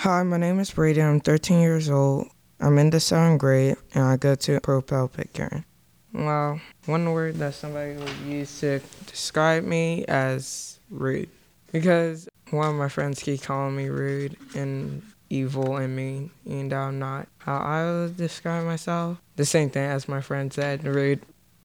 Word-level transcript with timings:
Hi, 0.00 0.22
my 0.22 0.38
name 0.38 0.58
is 0.60 0.70
Bradon. 0.70 1.06
I'm 1.06 1.20
13 1.20 1.60
years 1.60 1.90
old. 1.90 2.28
I'm 2.58 2.78
in 2.78 2.88
the 2.88 3.00
seventh 3.00 3.38
grade 3.38 3.76
and 3.92 4.02
I 4.02 4.16
go 4.16 4.34
to 4.34 4.58
Propel 4.62 5.08
Pitcairn. 5.08 5.62
Well, 6.14 6.58
one 6.86 7.12
word 7.12 7.36
that 7.36 7.52
somebody 7.52 7.96
would 7.96 8.16
use 8.24 8.60
to 8.60 8.80
describe 9.04 9.62
me 9.62 10.06
as 10.06 10.80
rude. 10.88 11.28
Because 11.70 12.30
one 12.48 12.70
of 12.70 12.76
my 12.76 12.88
friends 12.88 13.22
keep 13.22 13.42
calling 13.42 13.76
me 13.76 13.90
rude 13.90 14.38
and 14.54 15.02
evil 15.28 15.76
and 15.76 15.94
mean, 15.94 16.30
and 16.46 16.72
I'm 16.72 16.98
not. 16.98 17.28
How 17.36 17.58
I 17.58 17.84
would 17.84 18.16
describe 18.16 18.64
myself, 18.64 19.18
the 19.36 19.44
same 19.44 19.68
thing 19.68 19.84
as 19.84 20.08
my 20.08 20.22
friend 20.22 20.50
said, 20.50 20.82
rude. 20.82 21.20